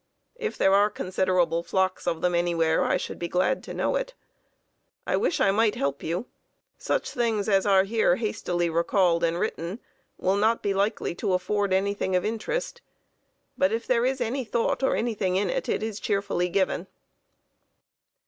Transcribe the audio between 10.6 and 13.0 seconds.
be likely to afford anything of interest,